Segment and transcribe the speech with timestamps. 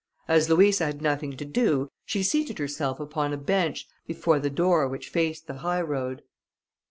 [0.27, 4.87] As Louisa had nothing to do, she seated herself upon a bench before the door
[4.87, 6.23] which faced the high road.